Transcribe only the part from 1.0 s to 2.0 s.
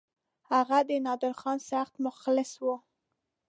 نادرخان سخت